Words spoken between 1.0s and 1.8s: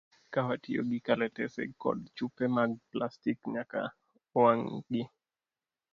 kalatese